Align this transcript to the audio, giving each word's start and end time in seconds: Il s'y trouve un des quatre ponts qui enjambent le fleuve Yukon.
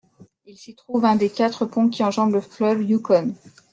Il 0.47 0.57
s'y 0.57 0.73
trouve 0.73 1.05
un 1.05 1.15
des 1.15 1.29
quatre 1.29 1.67
ponts 1.67 1.87
qui 1.87 2.03
enjambent 2.03 2.33
le 2.33 2.41
fleuve 2.41 2.81
Yukon. 2.81 3.35